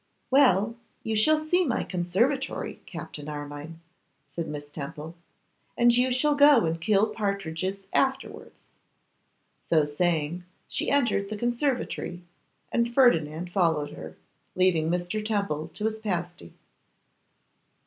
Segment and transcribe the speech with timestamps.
[0.31, 3.79] 'Well, you shall see my conservatory, Captain Armine,'
[4.25, 5.13] said Miss Temple,
[5.77, 8.63] 'and you shall go and kill partridges afterwards.'
[9.69, 12.23] So saying, she entered the conservatory,
[12.71, 14.15] and Ferdinand followed her,
[14.55, 15.23] leaving Mr.
[15.23, 16.53] Temple to his pasty.